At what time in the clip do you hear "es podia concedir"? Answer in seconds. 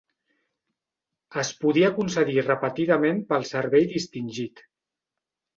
1.41-2.45